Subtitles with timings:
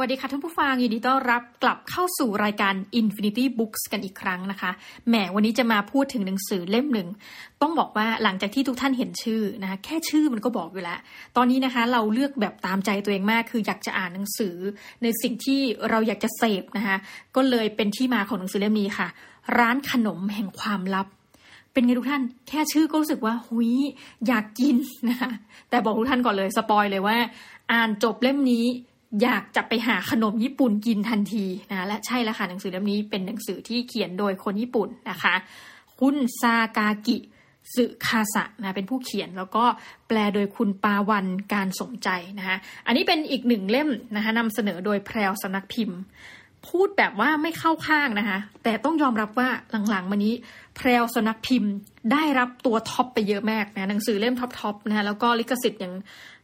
[0.00, 4.70] วัสดีค่ะท่านผู้ฟังยินดีต้อนรับกลับเข้าสู่รายการ Infinity Books กันอีกครั้งนะคะ
[5.08, 7.08] แหมวันนี้จะมาพูดถึงหนังสือเล่มหนึ่ง
[7.62, 10.98] ต้องบอกว่าหลังจากที่ทุกท่านเห็นชื่อนะคะแค่ชื่อมันก็บอกอยู่แล้ว
[11.36, 14.56] ตอนนี้นะคะเราเลือกแบบตามใจตัวเองมาก คืออยากจะอ่านหนังสือ
[15.02, 15.60] ในสิ่งที่
[15.90, 16.96] เราอยากจะเสพนะคะ
[17.36, 19.08] ก็เลยเป็นที่มาของหนังสือเล่มนี้ค่ะ
[19.58, 21.06] ร้านขนมแห่งความลับ
[21.78, 23.72] เป็นไงทุกท่าน แค่ชื่อก็รู้สึกว่าหุย
[24.26, 24.76] อยากกิน
[25.08, 25.32] นะคะ
[25.70, 27.16] แต่บอกทุกท่านก่อนเลยสปอยเลยว่า
[27.72, 28.64] อ่านจบเล่มนี้
[29.22, 35.34] อยากจะไปหาขนมญี่ปุ่นกินทันทีนะและใช่แล้วค่ะหนังสือเล่มนี้เป็นหนังสือที่เขียนโดยคนญี่ปุ่นนะคะ
[36.00, 37.16] คุณซากากิ
[37.74, 39.64] สึคาสะนะเป็นผู้เขียนแล้วก็
[40.08, 46.00] แปลโดยคุณปาวันการสมใจนะคะอันนี้เป็นอีกหนึ่งเล่มนะคะนำเสนอโดยแพรวสนักพิมพ์
[46.68, 49.48] พูดแบบว่าไม่เข้าข้างนะคะ แต่ต้องยอมรับว่า
[49.90, 50.34] หลังๆ มานี้
[50.76, 51.72] แพรวสนักพิมพ์
[52.12, 55.94] ได้รับตัว top ไปเยอะมากนะหนังสือเล่ม top ๆนะคะแล้วก็ลิขสิทธิ์อย่าง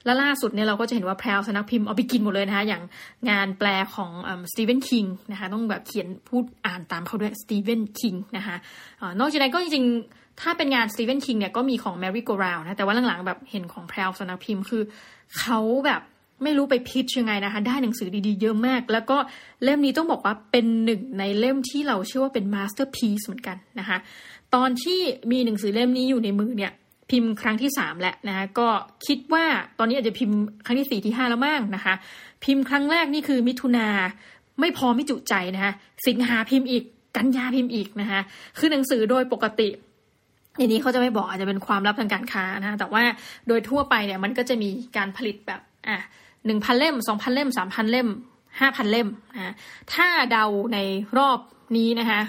[0.06, 2.82] ล,ล่าสุดเนี่ยเราก็จะเห็นว่าแพรวสนักพิมพ์เอาไปกินหมดเลยนะคะอย่าง
[3.30, 4.10] งานแปลของ
[4.52, 8.56] สตีเวนคิงนะคะต้องแบบเขียนพูดอ่านตามเขาด้วยสตีเวนคิงนะคะ
[9.18, 14.82] นอกจากนั้นก็จริงๆ ถ้าเป็นงานสตีเวนคิงเนี่ยก็มีของแมรี่โกราวด์นะแต่ว่าหลังๆแบบเห็นของแพรวสนักพิมพ์คือ
[15.38, 16.02] เขาแบบ
[16.42, 19.16] ไม่รู้ไป pitch ยังไงนะคะ ได้หนังสือดีๆเยอะมาก แล้วก็
[19.62, 23.98] เล่มนี้ต้องบอกว่าเป็นหนึ่งในเล่มที่เราเชื่อว่าเป็น masterpiece เหมือนกันนะคะ
[24.54, 25.00] ตอนที่
[25.32, 26.72] มีหนังสือเล่มนี้อยู่ในมือเนี่ย
[27.10, 28.68] พิมพ์ครั้งที่สามแล้วนะคะก็
[29.06, 29.44] คิดว่า
[29.78, 31.94] ตอนนี้อาจจะพิมพ์ครั้งที่สี่ที่ห้าแล้วมั้งนะคะ
[32.44, 33.88] พิมพ์ครั้งแรกนี่คือมิถุนา
[34.60, 35.72] ไม่พอไม่จุใจนะคะ
[36.06, 36.84] สิงหาพิมพ์อีก
[37.16, 38.20] กันยาพิมพ์อีกนะคะ
[38.58, 39.68] คือหนังสือโดยปกติ
[40.58, 43.02] อันนี้เขาจะไม่บอกอาจจะเป็นความลับทางการค้านะแต่ว่า
[43.48, 45.96] โดยทั่วไปเนี่ยมันก็จะมีการผลิตแบบอะ
[46.46, 48.08] หนึ่งพันเล่มสองพันเล่มสามพันเล่ม
[48.60, 49.54] ห้าพันเล่มนะ
[49.94, 50.78] ถ้าเดาใน
[51.18, 51.38] รอบ
[51.76, 52.20] นี้นะคะ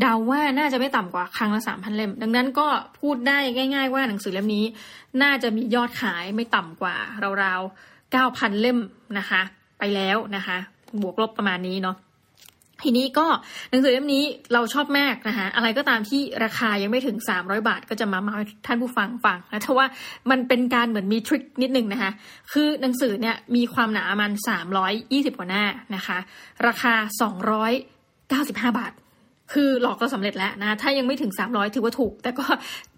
[0.00, 2.66] เดาว่าน่าจะไม่ต่ำกว่าครั้งละสามพันเล่ม ดังนั้นก็
[2.98, 3.38] พูดได้
[3.74, 4.64] ง่าย ๆ ว่าหนังสือเล่มนี้
[5.22, 6.96] น่าจะมียอดขายไม่ต่ำกว่า
[7.42, 8.78] ราวๆเก้าพันเล่ม
[9.18, 9.42] นะคะ
[9.78, 10.56] ไปแล้วนะคะ
[11.02, 11.96] บวกลบประมาณนี้เนาะ
[12.84, 13.26] ทีนี้ก็
[13.70, 19.86] หนังสือเล่มนี้เราชอบมากนะคะอะไรก็ตามที่ราคายังไม่ถึง 300 บาท ก็จะมามาให้ท่านผู้ฟังฟังนะเพราะว่า
[20.30, 22.10] มันเป็นการเหมือนมีทริคนิดนึงนะคะ
[22.52, 24.32] คือหนังสือเนี่ยมีความหนามัน
[24.86, 26.18] 320 กว่าหน้านะคะ
[26.66, 26.94] ราคา
[28.30, 28.92] 295 บาท
[29.52, 32.44] คือหลอกก็สำเร็จแล้วนะถ้ายังไม่ถึง 300 ถือว่าถูก แต่ก็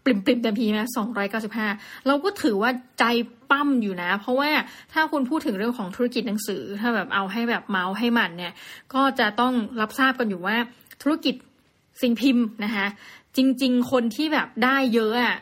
[0.04, 1.68] ปริมปริมเต็มทีนะ295เก้าสิบห้า
[2.06, 3.04] เราก็ถือว่าใจ
[3.50, 4.50] ปั้มอยู่นะ เพราะว่า
[4.92, 8.52] ถ้าคุณพูดถึงเรื่องของธุรกิจหนังสือ ถ้าแบบเอาให้แบบเมาส์ให้มันเนี่ย
[8.94, 10.56] ก็จะต้องรับทราบกันอยู่ว่า
[11.02, 11.34] ธุรกิจ
[12.02, 12.86] สิ่งพิมพ์นะคะ
[13.36, 15.36] จริง ๆ คนที่แบบได้เยอะอะ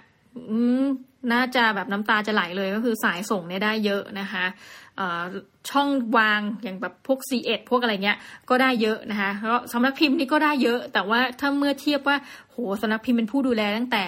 [1.32, 4.44] น่าจะแบบน้ำตาจะไหลเลยก็คือสายส่งเนี่ยได้เยอะนะคะ
[5.70, 8.18] ช่องวางอย่างแบบพวก C1 พวกอะไรเงี้ย
[8.50, 12.16] ก็ได้เยอะนะคะแล้วสำนักพิมพ์นี่ก็ได้เยอะ แต่ว่าถ้าเมื่อเทียบว่า
[12.50, 14.04] โหสำนักพิมพ์เป็นผู้ดูแลตั้งแต่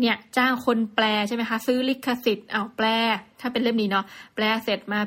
[0.00, 2.86] เนี่ยจ้างคนแปลใช่ไหมคะ ซื้อลิขสิทธิ์เอาแปล
[3.40, 5.00] ถ้าเป็นเล่มนี้เนาะแปลเสร็จมา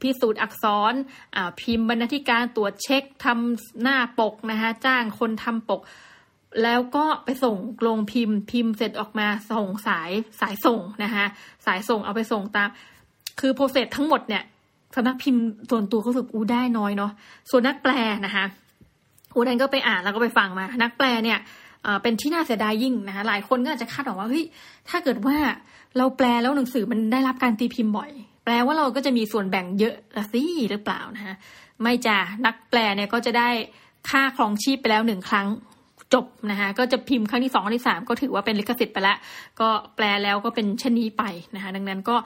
[0.00, 0.94] พิสูจน์อักษร
[1.36, 5.80] อ่าพิมพ์บรรณาธิการตรวจเช็คทำหน้าปกนะคะจ้างคนทำปก
[6.62, 7.56] แล้วก็ไปส่ง
[7.86, 11.24] ลงพิมพ์ พิมพ์เสร็จออกมาส่งสายสายส่งนะคะ
[11.66, 12.68] สายส่งเอาไปส่งตาม
[13.40, 14.42] คือโปรเซสทั้งหมดเนี่ย
[14.94, 17.12] สำนักพิมพ์ส่วนตัวเขาสึกอู้ได้น้อยเนาะ
[17.50, 17.92] ส่วนนักแปล
[18.26, 18.44] นะคะ
[19.34, 21.38] อู้นันก็ไปอ่านแล้วก็ไปฟังมา นักแปลเนี่ย
[22.02, 24.44] เป็นที่น่าเสียดายยิ่งนะคะหลายคนก็อาจจะคาดหวังว่าเฮ้ย
[24.88, 25.36] ถ้าเกิดว่า
[25.98, 28.10] เราแปลแล้วหนังสือมันได้รับการตีพิมพ์บ่อย
[28.44, 31.34] แปลว่าเราก็จะมีส่วนแบ่งเยอะละสิหรือเปล่านะคะ
[31.82, 33.48] ไม่จ้ะนักแปลเนี่ยก็จะได้
[34.10, 35.48] ค่าครองชีพไปแล้วหนึ่งครั้ง
[36.14, 39.16] จบนะคะก็จะพิมพ์ครั้งที่สองครั้งที่สามก็ถือว่าเป็นลิขสิทธิ์ไปแล้ว
[39.60, 41.24] ก็แปลแล้วก็เป็นเช่นนี้ไป
[41.54, 42.16] นะคะดังนั้นก็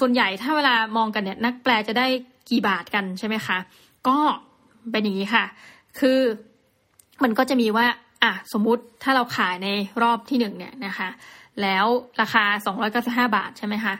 [0.00, 2.06] ส่วนใหญ่ถ้าเวลามองกันเนี่ยนักแปลจะได้
[2.50, 3.58] กี่บาทกันใช่ไหมคะ
[4.08, 4.18] ก็
[4.90, 5.44] เป็นอย่างนี้ค่ะ
[5.98, 6.18] คือ
[7.22, 7.86] มันก็จะมีว่า
[8.22, 9.68] อะสมมุติถ้าเราขายใน
[10.02, 11.08] รอบที่หนึ่งเนี่ยนะคะ
[11.62, 11.86] แล้ว
[12.20, 12.44] ราคา
[13.28, 13.94] 295 บาทใช่ไหมคะ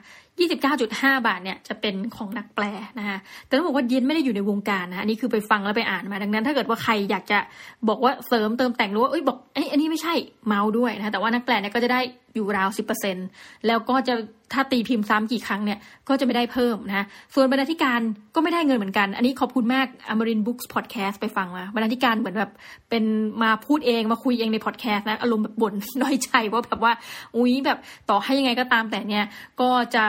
[0.60, 2.64] 29.5 บาทเนี่ยจะเป็นของนักแปล
[2.98, 7.38] นะคะแต่ต้องบอกว่าเย็นไม่ได้อยู่ในวงการนะอันนี้คือไปฟังแล้วไปอ่านมาดังนั้น ถ้าเกิดว่าใครอยากจะ
[7.88, 10.14] บอกว่าเสริมเติมแต่งหรือว่าเอ้ยบอกเอ้ยอันนี้ไม่ใช่
[10.46, 12.00] เมาด้วยนะแต่ว่านักแปลเนี่ยก็จะได้
[12.36, 12.68] อยู่ราว
[13.18, 14.14] 10%แล้วก็จะ
[14.52, 15.78] ถ้าตีพิมพ์ซ้ำกี่ครั้งเนี่ย
[16.08, 18.00] ก็จะไม่ได้เพิ่มนะส่วนบรรณาธิการ
[18.34, 22.52] ก็ไม่ได้เงินเหมือนกัน อันนี้ขอบคุณมากอมรินบุ๊กส์พอดแคสต์ไปฟังมาบรรณาธิการเหมือนแบบ
[22.90, 23.04] เป็น
[23.42, 26.92] มาพูดเองมาคุยเองในพอดแคสต์นะอารมณ์แบบบ่นน้อยใจว่าแบบว่า
[27.36, 27.78] อุ้ยแบบ
[28.10, 29.24] ต่อให้ยังไงก็ตามแต่เนี่ย
[29.60, 30.04] ก็จะ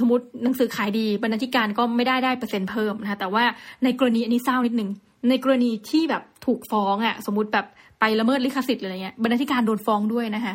[0.00, 3.44] สมมติหนังสือขายดีบรรณาธิการก็ไม่ได้ได้เปอร์เซ็นต์เพิ่มนะคะแต่ว่า
[3.84, 4.90] ในกรณีอันนี้เศร้านิดนึง
[5.28, 7.66] ในกรณีที่แบบถูกฟ้องอะ่ะสมมติแบบ
[8.00, 10.54] ไปละเมิดลิขสิทธิ์อะไรเงี้ยบรรณาธิการโดนฟ้องด้วยนะคะ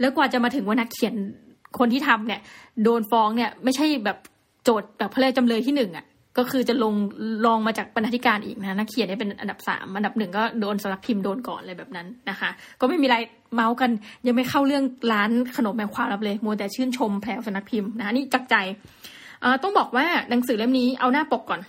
[0.00, 1.14] แล้วกว่าจะมาถึงว่านักเขียน
[1.78, 2.40] คนที่ทำเนี่ย
[2.84, 4.18] โดนฟ้องเนี่ย ไม่ใช่แบบ
[4.64, 6.06] โจทย์แบบเพลจำเลยที่หนึ่งอะ่ะ
[6.38, 6.94] ก็คือจะลง
[7.46, 12.50] ลองมาจากบรรณาธิการอีกนะนักเขียนเนี่ยเป็นอันดับสามอันดับหนึ่งก็โดนสำนักพิมพ์โดนก่อนเลยแบบนั้นนะคะ
[12.80, 13.16] ก็ไม่มีอะไร
[13.54, 13.90] เมาส์กัน
[14.26, 18.54] ยังไม่เข้าเรื่องร้านขนมแมวความรับเลยมัวแต่ชื่นชมแผลสำนักพิมพ์นะนี่จักใจ
[19.62, 21.60] ต้องบอกว่าหนังสือเล่มนี้เอาหน้าปกก่อน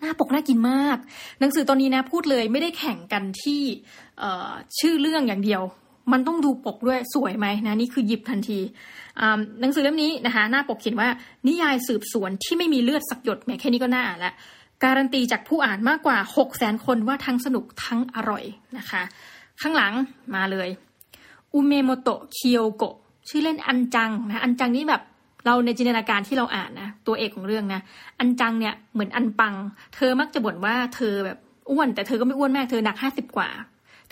[0.00, 0.98] หน้าปกน่ากินมาก
[1.40, 3.62] หนังสือตอนนี้นะพูดเลยไม่ได้แข่งกันที่
[4.78, 5.62] ชื่อเรื่องอย่างเดียว
[6.12, 8.60] มันต้องดูปกด้วยสวยไหมนะนี่คือหยิบทันที
[9.60, 11.08] หนังสือเล่มนี้นะคะหน้าปกเขียนว่า
[11.48, 14.32] นิยายสืบสวนที่ไม่มีเลือดสักหยดแม้แค่นี้ก็น่าอ่านละ
[14.84, 18.44] การันตีจากผู้อ่านมากกว่า6 0แสนคนว่าทั้งสนุกทั้งอร่อย
[18.78, 19.02] นะคะ
[19.60, 19.92] ข้างหลัง
[20.34, 20.68] มาเลย
[21.54, 22.94] อุเมโมโตะเคียวโกะ
[23.28, 25.02] ชื่อเล่นอันจังนะอันจังนี่แบบ
[25.46, 27.80] เราในจินตนาการที่เราอ่านนะตัวเอกของเรื่องนะ
[28.18, 29.54] อันจังเนี่ยเหมือนอันปัง
[29.94, 31.38] เธอมักจะบ่นว่าเธอแบบ
[31.70, 33.48] อ้วน แต่เธอก็ไม่อ้วนมากเธอหนักห้าสิบกว่า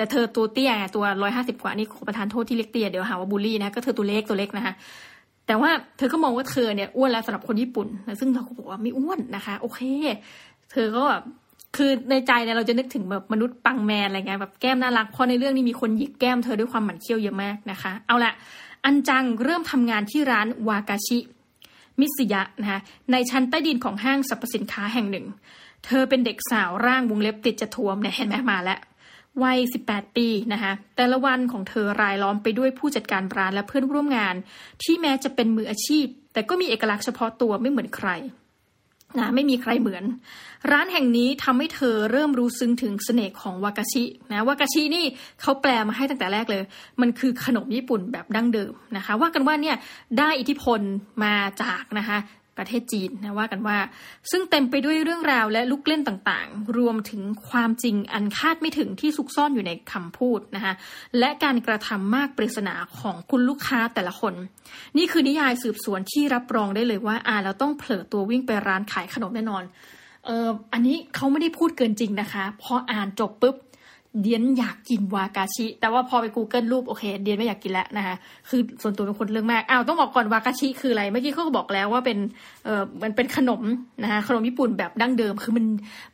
[0.01, 4.75] แต่เธอตัวเตี้ยตัวร้อยห้าสิบกว่านี่ขอประทานโทษที่เล็กเตี้ยเดี๋ยวหาว่าบูลลี่นะก็เธอตัวเล็กตัวเล็กนะคะ
[5.47, 9.81] แต่ว่าเธอก็มองว่าเธอเนี่ยอ้วนแล้วสำหรับคนญี่ปุ่นนะซึ่งเราก็บอกว่าไม่อ้วนนะคะ โอเค
[10.71, 11.23] เธอก็แบบ
[11.77, 18.33] คือในใจเนี่ยเราจะนึกถึงแบบมนุษย์ปังแมนอะไรเงี้ยแบบแก้มน่ารักเพราะในเรื่องนี้มีคนหยิกแก้มเธอด้วยความหมั่นเคี้ยวเยอะมากนะคะ เอาละ
[18.85, 21.19] อันจังเริ่มทำงานที่ร้านวากาชิ
[22.01, 22.81] มิสยะนะคะ
[23.13, 25.27] ในชั้นใต้ดินของห้างสรรพสินค้าแห่งหนึ่ง
[25.87, 28.79] เธอเป็นเด็กสาวร่างวงเล็บติดจะทวมเนี่ยเห็นไหมมาแล้ว
[29.45, 34.35] วัย 18 ปีนะคะแต่ละวันของเธอรายล้อมไปด้วยผู้จัดการร้านและเพื่อนร่วมงาน
[34.83, 38.11] ที่แม้จะเป็นมืออาชีพ แต่ก็มีเอกลักษณ์เฉพาะตัวไม่เหมือนใคร
[39.19, 40.05] นะไม่มีใครเหมือน
[40.73, 45.05] ร้านแห่งนี้ทำให้เธอเริ่มรู้ซึ้งถึงเสน่ห์ของวากาชินะวากาชินี่
[45.41, 46.63] เขาแปลมาให้ตั้งแต่แรกเลย
[47.01, 49.77] มันคือขนมญี่ปุ่นแบบดั้งเดิมนะคะ ว่ากันว่าเนี่ย
[50.19, 50.81] ได้อิทธิพล
[51.25, 52.19] มาจากนะคะ
[52.61, 53.79] ประเทศจีนนะว่ากันว่า
[54.31, 60.75] ซึ่งเต็มไปด้วยเรื่องราวและลูกเล่นต่างๆ รวมถึงความจริงอันคาดไม่ถึงที่ซุกซ่อนอยู่ในคำพูดนะคะ
[61.19, 64.35] และการกระทำมากปริศนาของคุณลูกค้าแต่ละคน
[64.97, 69.63] นี่คือนิยายสืบสวนที่รับรองได้เลยว่าอ่านแล้วต้องเผลอตัววิ่งไปร้านขายขนมแน่นอน
[70.27, 73.57] เอออันนี้เขาไม่ได้พูดเกินจริงนะคะ พออ่านจบปุ๊บ
[74.21, 78.15] เดียนอยากกินวากาชิ แต่ว่าพอไป Google รูปโอเค เดียนไม่อยากกินแล้วนะคะ
[78.49, 82.19] คือส่วนตัวเป็นคนเรื่องมากอ้าวต้องบอกก่อนวากาชิคืออะไร เมื่อกี้เขาก็บอกแล้วว่าเป็น
[82.65, 83.63] เออมันเป็นขนม
[84.03, 85.65] นะคะขนมญี่ปุ่นแบบดั้งเดิม คือมัน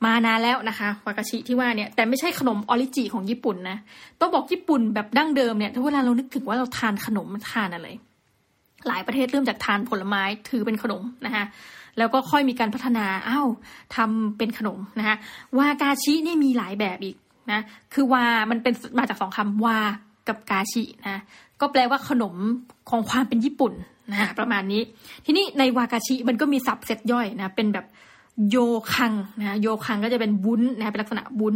[0.05, 3.79] มานานแล้วนะคะวากาชิที่ว่าเนี่ยแต่ไม่ใช่ขนมออริจิของญี่ปุ่นนะ
[4.21, 7.89] ต้องบอกญี่ปุ่นแบบดั้งเดิมเนี่ยถ้าเวลาเรานึกถึงว่าเราทานขนมทานอะไร
[8.89, 11.45] หลายประเทศเริ่มจากทานผลไม้ถือเป็นขนมนะคะ
[11.99, 13.49] แล้วก็ค่อยมีการพัฒนาอ้าว
[13.97, 15.17] ทำเป็นขนมนะคะ
[15.59, 17.17] วากาชินี่มีหลายแบบอีก
[17.53, 17.61] นะ
[17.95, 19.79] คือวา มันเป็นมาจากสองคำวา
[20.29, 21.21] กับกาชินะ
[21.61, 22.35] ก็แปลว่าขนม
[22.91, 23.73] ของความเป็นญี่ปุ่น
[24.13, 24.83] นะประมาณนี้
[25.25, 27.87] ทีนี้ในวากาชิมันก็มีสับเซตย่อยนะเป็นแบบ
[28.51, 28.57] โย
[28.95, 31.55] คังนะโยคังก็จะเป็นวุ้นนะเป็นลักษณะวุ้น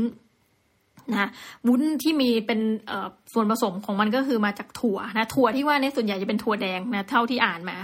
[1.13, 1.29] นะ
[1.67, 2.61] วุ้นที่มีเป็น
[3.33, 7.77] ส่วนผสมของมันก็คือมาจากถั่วนะถั่วที่ว่านี่ส่วนใหญ่จะเป็นถั่วแดงนะเท่าที่อ่านมา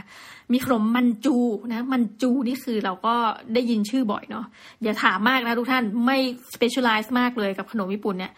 [0.53, 1.37] มีขนมมันจู
[1.73, 3.15] นะมันจูนี่คือเราก็
[3.55, 4.47] ได้ยินชื่อบ่อยเนาะ
[4.83, 6.19] อย่าถามมากนะทุกท่านไม่
[6.55, 8.33] specialize มากเลยกับขนมญี่ปุ่นเนี่ย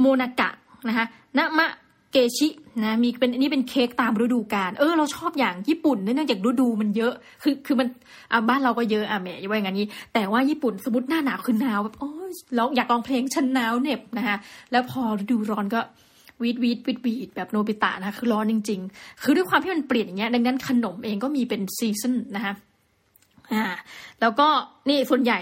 [0.00, 0.50] โมนากะ
[0.88, 1.06] นะคะ
[1.38, 2.48] นามะกาชิ
[2.84, 7.12] นะมีเป็นนี่เป็นเค้กตามฤดูกาลเออเราชอบอย่างญี่ปุ่นเนื่องจากฤดูมันเยอะ
[7.42, 7.88] คือคือมัน
[8.32, 14.36] อ่าบ้านเราก็เยอะอะแม่ว่าอย่างนี้ แต่ว่าญี่ปุ่นสมมติหน้าหนาวคือหนาวแบบโอ้ยเราอยากลองเพลงฉันหนาวเหน็บนะคะ
[14.72, 15.80] แล้วพอฤดูร้อนก็
[16.42, 22.52] วีดวีดวีดวีดแบบโนบิตะนะคะคือร้อนจริง ๆ คือด้วยความที่มันเปลี่ยนอย่างเงี้ยดังนั้นขนมเองก็มีเป็น season นะคะ
[23.52, 23.64] อ่า
[24.20, 24.48] แล้วก็
[24.88, 25.38] นี่ส่วนใหญ่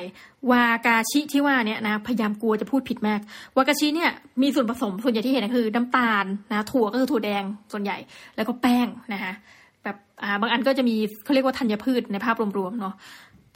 [0.50, 3.20] วากาชิที่ว่าเนี่ยนะพยายามกลัวจะพูดผิดมาก
[3.56, 4.10] วากาชิเนี่ย
[4.42, 7.96] มีส่วนผสมส่วนใหญ่ที่เห็นคือน้ำตาลนะถั่วก็คือถั่วแดงส่วนใหญ่
[8.36, 9.32] แล้วก็แป้งนะคะ
[9.84, 12.94] แบบอ่าบางอันก็จะมีเขาเรียกว่าธัญพืชในภาพรวมๆเนาะ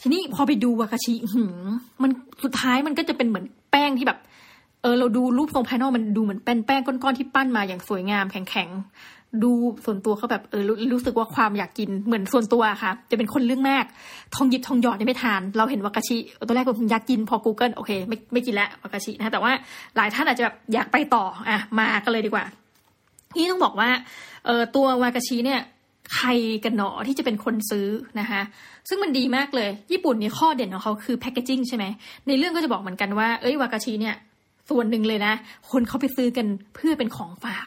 [0.00, 1.44] ทีนี้พอไปดูวากาชิหื
[2.02, 2.10] มัน
[2.44, 4.18] สุดท้ายมันก็จะเป็นเหมือนแป้งที่แบบ
[4.82, 8.70] เออเราดูรูปทรงภายนอกมันดูเหมือนเป็นแป้งก้อนๆที่ปั้นมาอย่างสวยงามแข็ง
[9.42, 9.52] ดู
[9.84, 13.84] ส่วนตัวเขาแบบเออรรู้สึกว่าความอยากกินเหมือนส่วนตัวค่ะ จะเป็นคนเรื่องมาก
[14.34, 19.52] ทองหยิบทองหยอดนี่ไม่ทาน เราเห็นวากาชิตัวแรกผมอยากกินพอ Google โอเค ไม่ไม่กินแล้ววากาชินะแต่ว่า
[19.96, 22.44] หลายท่านอาจจะแบบอยากไปต่ออะมากันเลยดีกว่า
[23.36, 23.88] ที่ต้องบอกว่า
[24.46, 25.60] เออตัววากาชิเนี่ย
[26.16, 26.28] ใคร
[26.64, 27.86] กันหนอที่จะเป็นคนซื้อ
[28.20, 28.40] นะคะ
[28.88, 31.84] ซึ่งมันดีมากเลย ญี่ปุ่นนี่ข้อเด่นของเขาคือแพคเกจิ้งใช่ไหม
[32.26, 34.14] ในเรื่องก็จะบอกเหมือนกันว่าเอ้ยวากาชิเนี่ย
[34.70, 35.32] ส่วนหนึ่งเลยนะ
[35.70, 37.66] คนเขาไปซื้อกันเพื่อเป็นของฝาก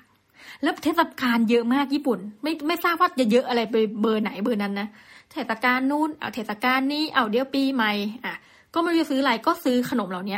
[0.64, 4.88] แล้วเทศกาลเยอะมากญี่ปุ่น ไม่ไม่ทราบว่าจะเยอะอะไรไปเบอร์ไหนเบอร์นั้นนะ
[5.32, 7.92] เทศกาลนู้นเอาเทศกาลนี้เอาเดี๋ยวปีใหม่
[8.26, 8.36] อะ
[8.74, 10.38] ก็ไม่รู้จะซื้ออะไรก็ซื้อขนมเหล่านี้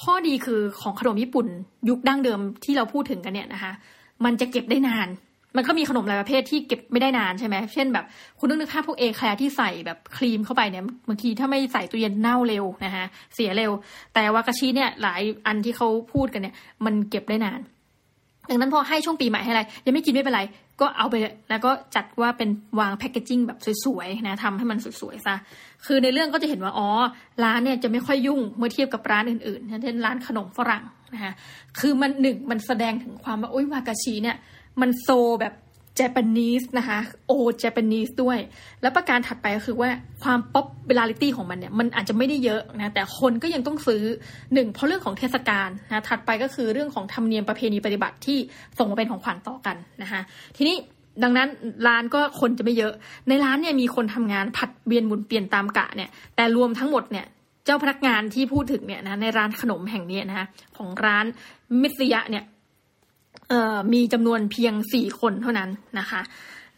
[0.00, 1.46] ข้อดีคือของขนมญี่ปุ่น
[1.88, 3.72] ยุคดั้งเดิมที่เราพูดถึงกันเนี่ยนะคะ
[4.24, 5.08] มันจะเก็บได้นาน
[5.56, 8.04] มันก็มีขนมหลายประเภทที่เก็บไม่ได้นานใช่ไหมเช่นแบบ
[8.38, 13.72] คุณนึกภาพพวกเอแคร์ที่ใส่แบบครีมเข้าไปเนี่ยบางทีถ้าไม่ใส่ตู้เย็นเน่าเร็วนะคะเสียเร็ว
[14.14, 17.60] แต่วากาชิเนี่ยหลายอันที่เขาพูดกันเนี่ย มันเก็บได้นาน
[18.50, 20.42] ดังนั้นพอให้ช่วงปีใหม่ให้อะไร ยังไม่กินไม่เป็นไร
[20.80, 21.14] ก็เอาไป
[21.50, 22.48] แล้วก็จัดว่าเป็น
[22.80, 25.34] วาง packaging แบบสวยๆนะทำให้มันสวยๆซะ
[25.86, 26.88] คือในเรื่องก็จะเห็นว่าอ๋อ
[27.44, 31.32] ร้านเนี่ยจะไม่ค่อยยุ่งเมื่อเทียบกับร้านอื่นๆเช่นร้านขนมฝรั่งนะคะ
[31.78, 34.36] คือมันหนึ่งมันแสดงถึงความว่าโอ้ยวากาชิเนี่ย
[34.80, 35.08] มัน so
[35.40, 35.54] แบบ
[35.98, 38.38] Japanese นะคะโอ Japanese ด้วย
[38.82, 39.90] แล้วประการถัดไปก็คือว่า
[40.22, 44.02] ความ popularity ของมันเนี่ย มันอาจจะไม่ได้เยอะนะ แต่คนก็ยังต้องซื้อ
[44.54, 48.38] หนึ่งเพราะเรื่องของเทศกาลนะถัดไปก็คือเรื่องของธรรมเนียมประเพณีปฏิบัติที่
[48.78, 50.20] ส่งมาเป็นของขวัญต่อกันนะคะ
[50.56, 50.76] ทีนี้
[51.22, 51.48] ดังนั้น
[51.86, 52.92] ร้านก็คนจะไม่เยอะ
[53.28, 57.26] ในร้านเนี่ยมีคนทำงานผัดเวียนหมุนเปลี่ยนตามกะเนี่ยแต่รวมทั้งหมดเนี่ย
[57.64, 61.26] เจ้าพนักงานที่พูดถึงเนี่ยนะในร้านขนมแห่งนี้นะคะของร้าน
[61.82, 62.44] มิสยะเนี่ย
[63.92, 66.20] มีจำนวนเพียงสี่คนเท่านั้นนะคะ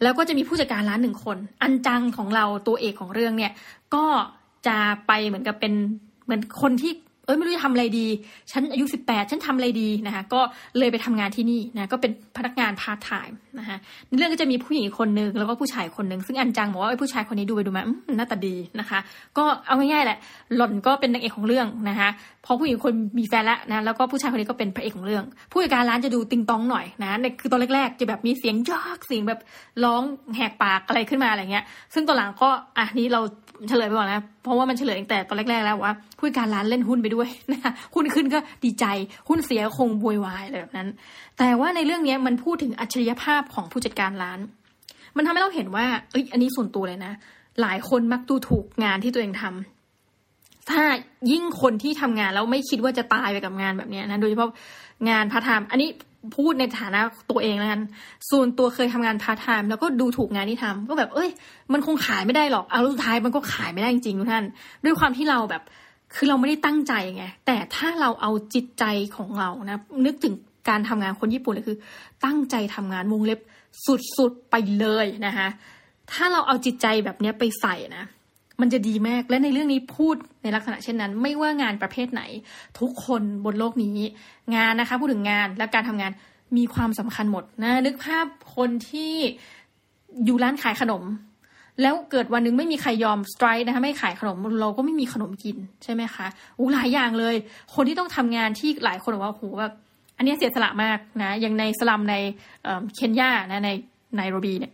[0.02, 3.52] แล้วก็จะมีผู้จัดการร้านหนึ่งคน อันจังของเราตัวเอกของเรื่องเนี่ย
[3.94, 4.04] ก็
[4.66, 5.74] จะไปเหมือนกับเป็น
[6.24, 6.92] เหมือนคนที่
[7.30, 8.06] อ้ยไม่รู้จะทำอะไรดี
[8.52, 10.40] ฉันอายุสิบแปดฉันทำอะไรดีนะคะก็
[10.78, 13.76] เลยไปทำงานที่นี่นะก็เป็นพนักงานพาร์ทไทม์นะคะ
[14.08, 17.82] ในเรื่องก็จะมีผู้หญิงคนหนึ่งแล้วก็ผู้ชายคนหนึ่งซึ่งอันจังบอกว่าไอ้ผู้ชายคนนี้ดูไปดูมา
[18.16, 18.98] หน้าตาดีนะคะ
[19.38, 20.18] ก็เอาง่ายๆแหละ
[20.56, 22.08] หล่อนก็เป็นนางเอกของเรื่องนะคะ
[22.44, 29.40] พอผู้หญิงคนมีแฟนแล้วนะแล้วก็ผู้ชายคนนี้ก็เป็นพระเอกของเรื่อง ผู้จัดการร้านจะดูติ๊งต๊องหน่อยนะในคือตอนแรกๆ จะแบบมีเสียงยากเสียงแบบ
[29.84, 30.02] ร้อง
[30.36, 33.20] แหกปากอะไรขึ้นมาอะไรเงี้ย ซึ่งตอนหลังก็อะนี้เรา
[33.68, 37.19] เฉลยไปก่อนนะเพราะว่ามันเฉลยตั้งแต่ตอนแรกๆแล้วว่าผู้จัดการร้านเล่นหุ้นไปด้วย
[37.52, 38.84] นะคะหุ้นขึ้นก็ดีใจ
[39.28, 40.88] หุ้นเสียก็โวยวายอะไรแบบนั้น
[41.38, 44.40] แต่ว่าในเรื่องนี้มันพูดถึงอัจฉริยภาพของผู้จัดการร้าน
[45.16, 47.12] มันทำให้เราเห็นว่า เอ้ย อันนี้ส่วนตัวเลยนะ
[47.60, 50.82] หลายคนมักดูถูกงานที่ตัวเองทำถ้า
[51.30, 54.50] ยิ่งคนที่ทำงานแล้วไม่คิดว่าจะตายไปกับงานแบบนี้นะ โดยเฉพาะ
[55.08, 55.88] งานพาร์ทไทม์อันนี้
[56.36, 57.00] พูดในฐานะ
[57.30, 57.82] ตัวเองแล้วกัน
[58.30, 61.30] ส่วนตัวเคยทำงานพาร์ทไทม์แล้วก็ดูถูกงานที่ทำก็แบบ เอ้ย
[61.72, 64.44] มันคงขายไม่ได้หรอก เอาสุดท้ายมันก็ขายไม่ได้จริงๆทุกท่าน
[64.84, 65.62] ด้วยความที่เราแบบ
[66.14, 68.84] คือเราไม่ได้ตั้งใจไง แต่ถ้าเราเอาจิตใจ
[69.16, 70.34] ของเรานะ นึกถึง
[70.68, 71.78] การทำงานคนญี่ปุ่นเลยคือ
[72.24, 73.40] ตั้งใจทำงานวงเล็บ
[74.16, 75.48] สุดๆไปเลยนะคะ
[76.12, 78.04] ถ้าเราเอาจิตใจแบบนี้ไปใส่นะ
[78.60, 82.22] มันจะดีมากและในเรื่องนี้พูดในลักษณะเช่นนั้น ไม่ว่างานประเภทไหน
[82.80, 83.98] ทุกคนบนโลกนี้
[84.54, 86.12] งานนะคะ พูดถึงงานและการทำงาน
[86.56, 88.26] มีความสำคัญหมดนะนึกภาพ
[88.56, 89.14] คนที่
[90.24, 91.02] อยู่ร้านขายขนม
[91.82, 96.26] แล้วเกิดวันนึงไม่มีใครยอมสไตร์นะคะไม่ขายขนมเราก็ไม่มีขนมกินใช่ไหมคะ
[96.58, 97.34] อู้หลายอย่างเลย
[97.74, 99.72] คนที่ต้องทำงานที่หลายคนบอกว่าโหแบบ
[100.16, 102.14] อันนี้เสียสละมากนะอย่างในสลัมใน
[102.94, 103.70] เคนยานะใน
[104.16, 104.72] ไนโรบีเนี่ย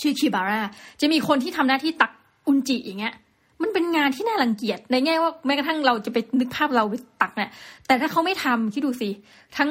[0.00, 0.60] ชื่อคิบาร่า
[1.00, 2.12] จะมีคนที่ทำหน้าที่ตัก
[2.46, 3.14] อุนจิอย่างเงี้ย
[3.62, 7.50] มันเป็นงานที่น่ารังเกียจในแง่ว่าแม้กระทั่งเราจะไปนึกภาพเราไปตักเนี่ย
[7.86, 9.10] แต่ถ้าเขาไม่ทำคิดดูสิ
[9.56, 9.70] ทั้ง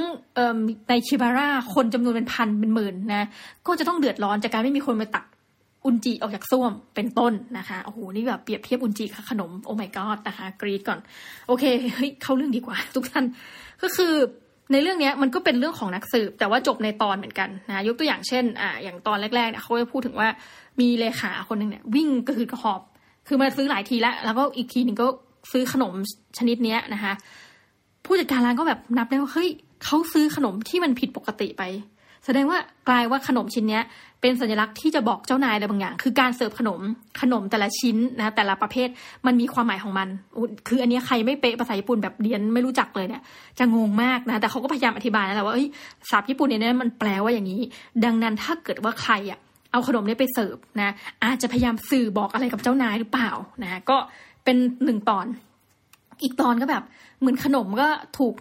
[0.89, 3.27] ในชิบาร่าคนจำนวนเป็นพันเป็นหมื่นนะ
[3.67, 5.25] ก็จะต้องเดือดร้อนจากการไม่มีคนมาตัก
[5.89, 10.99] อุนจิออกจากส้วมเป็นต้นนะคะโอ้โหนี่แบบเปรียบเทียบอุนจิกับขนมโอ้ my god นะคะ กรีดก่อน
[11.47, 11.63] โอเค
[11.95, 13.25] เฮ้ยเข้าเรื่องดีกว่า ทุกท่าน
[13.81, 14.13] ก็คือ
[14.71, 20.29] ในเรื่องนี้มันก็เป็นเรื่องของนักสืบ แต่ว่าจบในตอนเหมือนกันนะยกตัวอย่างเช่นอ่าอย่างตอนแรกๆเนี่ยเขาจะพูดถึงว่า
[20.79, 22.81] มีเลขาคนหนึ่งเนี่ยวิ่งกระหืดกระหอบ
[23.27, 25.07] คือมาซื้อหลายทีแล้ว แล้วก็อีกทีหนึ่งก็
[25.51, 25.93] ซื้อขนม
[26.37, 27.13] ชนิดเนี้ยนะคะ
[28.05, 29.49] ผู้จัดการร้านก็แบบนับได้ว่าเฮ้ย
[29.83, 31.63] เขาซื้อขนมที่มันผิดปกติไป
[32.25, 32.59] แสดงว่า
[32.89, 33.83] กลายว่าขนมชิ้นเนี้ย
[34.21, 36.81] เป็นสัญลักษณ์ที่จะบอกเจ้านายอะไรบางอย่าง คือการเสิร์ฟขนม
[37.21, 38.89] ขนมแต่ละชิ้นนะแต่ละประเภท
[39.25, 40.07] มันมีความหมายของมัน
[40.67, 43.21] คืออันนี้ใครไม่เป๊ะภาษาญี่ปุ่นแบบเรียนไม่รู้จักเลยเนี่ย
[43.59, 45.67] จะงงมากนะ แต่เขาก็พยายามอธิบายนะแหละว่าเอ้ย
[46.09, 47.61] ศัพท์ญี่ปุ่นเนี่ยมันแปลว่าอย่างนี้
[48.05, 49.39] ดังนั้นถ้าเกิดว่าใครอะ
[49.71, 53.31] เอาขนมนี้ไปเสิร์ฟนะอาจจะพยายามสื่อบอกอะไรกับเจ้านายหรือเปล่า
[53.63, 53.97] นะก็
[54.43, 55.25] เป็นหนึ่งตอน
[56.23, 56.83] อีกตอนก็แบบ
[57.19, 58.33] เหมือนขนมก็ถูก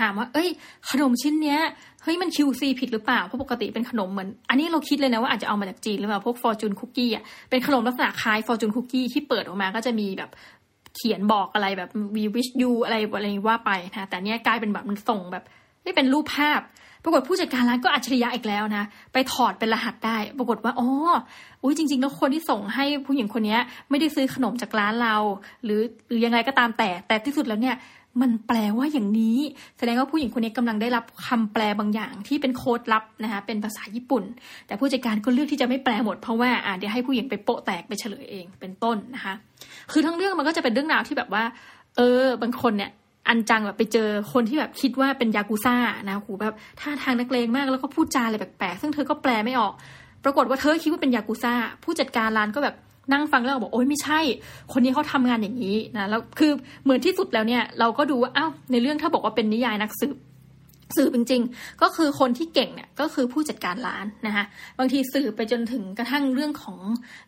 [0.00, 0.48] ถามว่า เอ้ย
[0.90, 1.60] ขนมชิ้นเนี้ย
[2.02, 10.30] เฮ้ยมัน QC ผิดหรือเปล่าเพราะปกติเป็นขนมเหมือนอันนี้เราคิดเลยนะว่าอาจจะเอามาจากจีนหรือเปล่าพวก fortune cookie อะเป็นขนมลักษณะคล้าย fortune cookie ที่เปิดออกมาก็จะมีแบบ
[10.96, 15.44] เขียนบอกอะไรแบบ we wish you อะไรอะไรว่าไปนะแต่เนี้ยกลายเป็นแบบมันส่งแบบ
[15.82, 16.60] ไม่เป็นรูปภาพ
[17.04, 20.88] ปรากฏผู้จัดการร้านก็อัจฉริยะอีกแล้วนะ ไปถอดเป็นรหัสได้ ปรากฏว่าอ๋อ
[21.62, 23.56] อุ้ยจริง ๆ แล้วคนที่ส่งให้ผู้หญิงคนนี้
[23.90, 25.16] ไม่ได้ซื้อขนมจากร้านเรา
[25.64, 27.76] หรือหรือยังไงก็ตามแต่ แต่ที่สุดแล้วเนี่ย
[28.20, 29.38] มันแปลว่าอย่างนี้
[29.78, 34.24] แสดงว่าผู้หญิงคนนี้กำลังได้รับคำแปลบางอย่างที่เป็นโค้ดลับนะคะเป็นภาษาญี่ปุ่น
[34.66, 39.34] แต่ผู้จัดการก็เลือกที่จะไม่แปลหมดเพราะว่าอ่าเดี๋ยวให้ผู้หญิงไปโปะแตกไปเฉลยเองเป็นต้นนะคะ
[39.92, 41.44] คือทั้งเรื่องมันก็จะเป็นเรื่องราวที่แบบว่า
[41.96, 42.90] เออบางคนเนี่ย
[43.28, 45.76] อันจังแบบไปเจอคนที่แบบคิดว่าเป็นยากูซ่า
[46.08, 49.72] นะหูแบบท่าทางนักเลงมากแล้วก็พูดจาอะไรแปลกๆซึ่งเธอก็แปลไม่ออก
[50.24, 52.74] ปรากฏว่าเธอคิดว่าเป็นยากูซ่าผู้จัดการร้านก็แบบ
[53.12, 54.20] นั่งฟังแล้วบอกโอ๊ยไม่ใช่
[54.72, 56.52] คนนี้เขาทำงานอย่างนี้นะแล้วคือ
[56.84, 60.16] เหมือนที่สุดแล้วเนี่ย เราก็ดูว่าอ้าวในเรื่องถ้าบอกว่าเป็นนิยายนักสืบ
[60.96, 64.44] สืบจริงๆ ก็คือคนที่เก่งเนี่ยก็คือผู้จัดการร้านนะคะ
[64.78, 66.78] บางทีสืบไปจนถึงกระทั่งเรื่องของ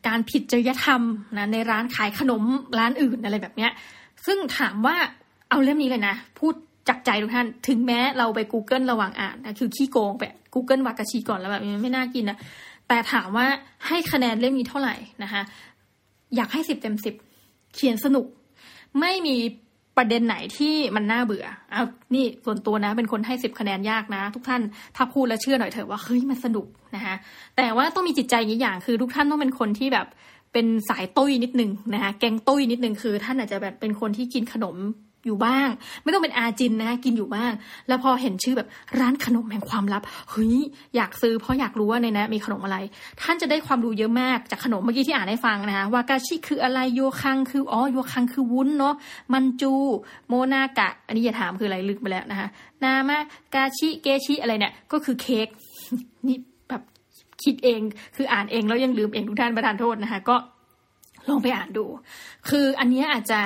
[0.08, 1.02] การผิดจริยธรรม
[1.38, 2.42] นะในร้านขายขนม
[2.78, 3.72] ร้านอื่นอะไรแบบเนี้ย
[4.26, 4.96] ซึ่งถามว่า
[5.50, 6.54] เอาเล่มนี้เลยนะ พูด
[6.88, 12.38] จากใจทุกท่าน ถึงแม้เราไป Google ระหว่างอ่านนะคือขี้โกงไป Google วากาชิก่อนแล้วแบบไม่น่ากินนะ
[12.88, 13.46] แต่ถามว่า
[13.86, 15.42] ให้คะแนนเล่มนี้เท่าไหร่นะคะ
[16.36, 17.14] อยากให้สิบเต็มสิบ
[17.74, 18.26] เขียนสนุก
[19.00, 19.36] ไม่มี
[19.96, 21.82] ประเด็นไหนที่มันน่าเบื่อเอา
[22.14, 24.62] นี่ส่วนตัวนะ เป็นคนให้สิบคะแนนยากนะ ทุกท่าน
[24.96, 26.66] ถ้าพูดแล้วเชื่อหน่อยเถอะว่าเฮ้ยมันสนุก
[26.96, 27.14] นะคะ
[27.56, 30.06] แต่ว่าต้องมีจิตใจอย่างคือ ทุกท่านต้องเป็นคนที่แบบ
[30.52, 34.76] เป็นสายตุ้ยนิดนึงนะคะแกงตุ้ยนิดนึงคือ ท่านอาจจะแบบเป็นคนที่กินขนม
[35.26, 35.68] อยู่บ้าง
[36.02, 37.52] ไม่ต้องเป็นอาจินนะกินอยู่บ้าง
[37.88, 38.68] แล้วพอเห็นชื่อแบบ
[39.00, 40.56] ร้านขนมแห่งความลับเฮ้ย
[40.96, 42.76] อยากซื้อเพราะอยากรู้ว่าในนั้นมีขนมอะไร
[43.20, 48.94] ท่านจะได้ความรู้เยอะมากจากขนมเมื่อกี้ที่อ่านให้ฟังนะคะวากาชิคืออะไรโยคังคืออ๋อโยคังคือวุ้นเนาะ
[49.32, 49.72] มันจู
[50.28, 52.48] โมนากะ อันนี้อย่าถามคืออะไรลึกไปแล้วนะคะ
[52.84, 53.18] นามา
[53.54, 55.48] กาชิเกชิอะไรเนี่ยก็คือเค้ก
[56.26, 56.36] นี่
[56.68, 56.82] แบบ
[57.42, 57.80] คิดเอง
[58.16, 60.36] คืออ่านเองแล้วยังลืมเองทุกท่านประทานโทษนะคะก็
[61.30, 61.84] ลองไปอ่านดู
[62.48, 63.40] คืออันนี้อาจจะ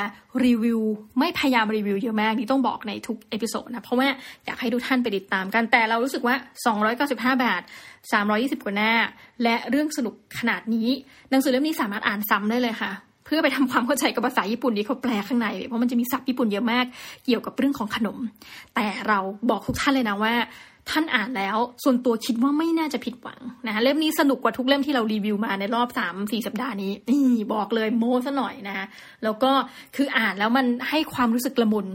[0.44, 0.80] รีวิว
[1.18, 4.08] ไม่พยายามรีวิวเยอะมากนี่ต้องบอกในทุก episode นะ เพราะว่า
[4.44, 6.34] อยากให้ทุกท่านไปติดตามกัน แต่เรารู้สึกว่า
[7.04, 7.62] 295 บาท
[8.12, 8.92] 320 กว่าหน้า
[9.42, 10.88] และเรื่องสนุกขนาดนี้
[11.30, 12.92] หนังสือเล่มนี้สามารถอ่านซ้ำได้เลยค่ะ
[13.24, 16.86] เพื่อไปทำความเข้าใจกับภาษาญี่ปุ่นที่เขาแปลข้างใน เพราะมันจะมีศัพท์ญี่ปุ่นเยอะมาก
[17.24, 18.18] เกี่ยวกับเรื่องของขนม
[18.74, 19.18] แต่เรา
[19.50, 20.34] บอกทุกท่านเลยนะว่า
[20.90, 28.86] ท่านอ่านแล้ว ส่วนตัวคิดว่าไม่น่าจะผิดหวังนะคะเล่มนี้สนุกกว่าทุกเล่มที่เรารีวิวมาในรอบสามสี่สัปดาห์นี้นี่บอกเลยโมซะหน่อยนะ
[29.24, 29.50] แล้วก็
[29.96, 31.86] คืออ่านแล้วมันให้ความรู้สึกละมุน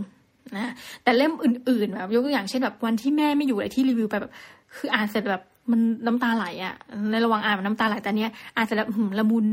[0.58, 0.72] นะ
[1.04, 4.32] แต่เล่มอื่นๆแบบยกตัวอย่างเช่นแบบวันที่แม่ไม่อยู่อะไรที่รีวิวไปแบบ
[4.78, 6.76] คืออ่านเสร็จแบบมันน้ำตาไหลอะ่ะ
[7.12, 8.88] ในระหว่างอ่านมันน้ำตาไหลแต่เนี้ยอ่านเสร็จแล้ว
[9.20, 9.46] ละมุน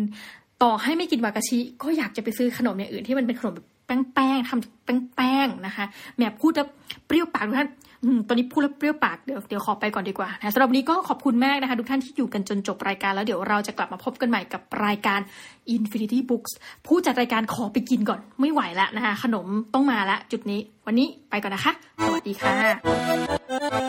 [0.62, 4.84] ต่อให้ไม่กินวากาชิ ก็อยากจะไปซื้อขนมอย่างอื่นที่มันเป็นขนมแบบแป้งๆทำ
[5.16, 5.84] แป้งๆนะคะ
[6.16, 6.68] แม่พูดแล้ว
[7.06, 7.70] เปรี้ยวปากทุกท่าน
[8.28, 15.20] ตอนนี้พูดแล้วเปรี้ยวปากเดี๋ยวเดี๋ยวขอไปก่อนดีกว่านะสำหรับวันนี้ก็ขอบคุณมากนะคะทุกท่านที่อยู่กันจนจบรายการแล้วเดี๋ยวเราจะกลับมาพบกันใหม่กับรายการ
[15.76, 16.52] Infinity Books
[16.86, 21.72] ผู้จัดรายการขอไปกินก่อนไม่ไหวแล้วนะคะขนมต้องมาละจุดนี้ วันนี้ไปก่อนนะคะ
[22.04, 23.85] สวัสดีค่ะ